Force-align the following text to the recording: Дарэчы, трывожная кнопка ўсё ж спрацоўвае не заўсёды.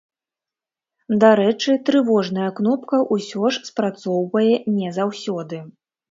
Дарэчы, 1.23 1.73
трывожная 1.89 2.47
кнопка 2.59 3.01
ўсё 3.17 3.43
ж 3.57 3.61
спрацоўвае 3.69 4.47
не 4.79 4.89
заўсёды. 4.97 5.61